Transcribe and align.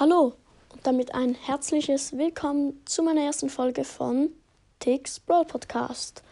Hallo 0.00 0.34
und 0.72 0.86
damit 0.86 1.12
ein 1.12 1.34
herzliches 1.34 2.16
Willkommen 2.16 2.80
zu 2.84 3.02
meiner 3.02 3.22
ersten 3.22 3.50
Folge 3.50 3.82
von 3.82 4.30
Tix 4.78 5.18
Brawl 5.18 5.44
Podcast. 5.44 6.22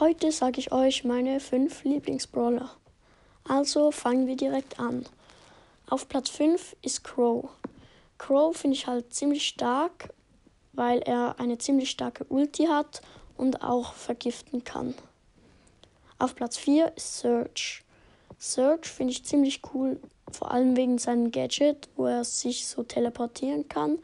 Heute 0.00 0.32
sage 0.32 0.60
ich 0.60 0.72
euch 0.72 1.04
meine 1.04 1.38
fünf 1.40 1.84
Lieblingsbrawler. 1.84 2.70
Also 3.46 3.90
fangen 3.90 4.26
wir 4.26 4.36
direkt 4.36 4.80
an. 4.80 5.04
Auf 5.90 6.08
Platz 6.08 6.30
5 6.30 6.74
ist 6.80 7.04
Crow. 7.04 7.50
Crow 8.16 8.56
finde 8.56 8.76
ich 8.78 8.86
halt 8.86 9.12
ziemlich 9.12 9.46
stark, 9.46 10.14
weil 10.72 11.00
er 11.00 11.38
eine 11.38 11.58
ziemlich 11.58 11.90
starke 11.90 12.24
Ulti 12.30 12.64
hat 12.64 13.02
und 13.36 13.60
auch 13.60 13.92
vergiften 13.92 14.64
kann. 14.64 14.94
Auf 16.18 16.34
Platz 16.34 16.56
4 16.56 16.96
ist 16.96 17.18
Surge. 17.18 17.82
Surge 18.38 18.88
finde 18.88 19.12
ich 19.12 19.22
ziemlich 19.22 19.60
cool, 19.74 20.00
vor 20.30 20.50
allem 20.50 20.76
wegen 20.76 20.98
seinem 20.98 21.30
Gadget, 21.30 21.88
wo 21.96 22.06
er 22.06 22.24
sich 22.24 22.66
so 22.66 22.82
teleportieren 22.82 23.68
kann. 23.68 23.98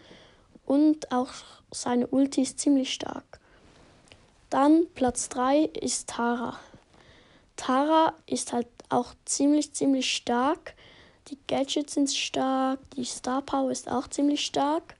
Und 0.64 1.10
auch 1.12 1.30
seine 1.70 2.06
Ulti 2.06 2.42
ist 2.42 2.58
ziemlich 2.58 2.92
stark. 2.92 3.40
Dann 4.50 4.86
Platz 4.94 5.28
3 5.30 5.64
ist 5.80 6.08
Tara. 6.08 6.58
Tara 7.56 8.14
ist 8.26 8.52
halt 8.52 8.68
auch 8.88 9.14
ziemlich, 9.24 9.72
ziemlich 9.72 10.12
stark. 10.12 10.74
Die 11.28 11.38
Gadgets 11.46 11.94
sind 11.94 12.10
stark, 12.12 12.78
die 12.96 13.04
Star 13.04 13.42
Power 13.42 13.70
ist 13.70 13.90
auch 13.90 14.08
ziemlich 14.08 14.44
stark. 14.44 14.96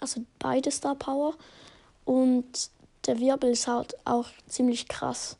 Also 0.00 0.22
beide 0.38 0.70
Star 0.70 0.94
Power. 0.94 1.34
Und 2.04 2.70
der 3.06 3.18
Wirbel 3.18 3.50
ist 3.50 3.66
halt 3.66 3.94
auch 4.04 4.28
ziemlich 4.46 4.88
krass. 4.88 5.36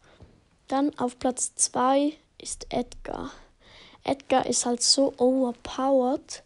Dann 0.69 0.97
auf 0.99 1.19
Platz 1.19 1.55
2 1.55 2.15
ist 2.39 2.67
Edgar. 2.71 3.31
Edgar 4.05 4.47
ist 4.47 4.67
halt 4.67 4.83
so 4.83 5.15
overpowered. 5.19 6.43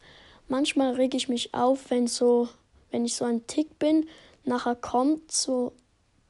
Manchmal 0.48 0.94
rege 0.94 1.16
ich 1.16 1.28
mich 1.28 1.54
auf, 1.54 1.90
wenn 1.90 2.06
so, 2.06 2.48
wenn 2.90 3.04
ich 3.04 3.14
so 3.14 3.24
ein 3.24 3.46
Tick 3.46 3.78
bin. 3.78 4.08
Nachher 4.44 4.76
kommt 4.76 5.32
so 5.32 5.72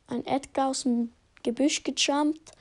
ein 0.06 0.24
Edgar 0.26 0.68
aus 0.68 0.84
dem 0.84 1.12
Gebüsch 1.42 1.82
gejumpt 1.82 2.52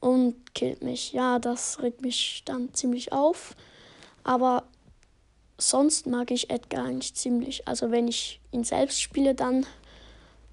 und 0.00 0.54
killt 0.54 0.82
mich. 0.82 1.12
Ja, 1.12 1.38
das 1.38 1.82
regt 1.82 2.02
mich 2.02 2.42
dann 2.44 2.72
ziemlich 2.74 3.12
auf. 3.12 3.54
Aber 4.24 4.64
sonst 5.58 6.06
mag 6.06 6.30
ich 6.30 6.50
Edgar 6.50 6.84
eigentlich 6.84 7.14
ziemlich. 7.14 7.66
Also 7.68 7.90
wenn 7.90 8.08
ich 8.08 8.40
ihn 8.52 8.64
selbst 8.64 9.00
spiele, 9.00 9.34
dann 9.34 9.66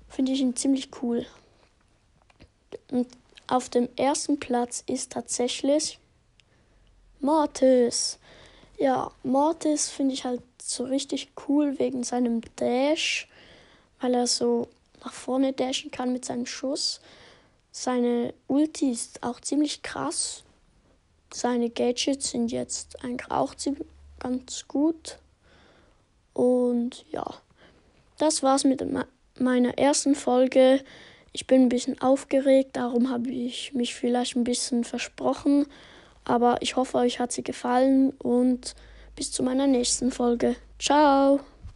finde 0.08 0.32
ich 0.32 0.42
ihn 0.42 0.56
ziemlich 0.56 0.90
cool. 1.02 1.26
Und 2.92 3.08
auf 3.48 3.70
dem 3.70 3.90
ersten 3.96 4.40
Platz 4.40 4.84
ist 4.88 5.12
tatsächlich 5.12 6.00
Mortis. 7.20 8.20
Ja, 8.78 9.12
Mortis 9.24 9.90
finde 9.90 10.14
ich 10.14 10.26
halt 10.26 10.42
so 10.62 10.84
richtig 10.84 11.32
cool 11.48 11.80
wegen 11.80 12.04
seinem 12.04 12.42
Dash, 12.58 13.28
weil 14.02 14.14
er 14.14 14.28
so 14.28 14.68
nach 15.04 15.14
vorne 15.14 15.54
dashen 15.54 15.92
kann 15.92 16.12
mit 16.12 16.26
seinem 16.26 16.46
Schuss. 16.46 17.00
Seine 17.72 18.34
Ulti 18.48 18.92
ist 18.92 19.22
auch 19.24 19.40
ziemlich 19.40 19.82
krass. 19.82 20.44
Seine 21.34 21.70
Gadgets 21.70 22.32
sind 22.32 22.52
jetzt 22.52 23.04
eigentlich 23.04 23.30
auch 23.30 23.54
ganz 24.20 24.68
gut. 24.68 25.20
Und 26.34 27.06
ja, 27.12 27.26
das 28.18 28.44
war's 28.44 28.64
mit 28.64 28.84
meiner 29.40 29.78
ersten 29.78 30.16
Folge. 30.16 30.84
Ich 31.34 31.48
bin 31.48 31.64
ein 31.64 31.70
bisschen 31.70 32.02
aufgeregt, 32.02 32.78
darum 32.78 33.10
habe 33.10 33.30
ich 33.30 33.74
mich 33.74 33.94
vielleicht 33.94 34.36
ein 34.36 34.46
bisschen 34.46 34.84
versprochen. 34.84 35.68
Aber 36.26 36.58
ich 36.62 36.76
hoffe, 36.76 36.98
euch 36.98 37.20
hat 37.20 37.32
sie 37.32 37.44
gefallen 37.44 38.12
und 38.12 38.76
bis 39.16 39.32
zu 39.32 39.44
meiner 39.44 39.68
nächsten 39.68 40.12
Folge. 40.12 40.56
Ciao! 40.80 41.40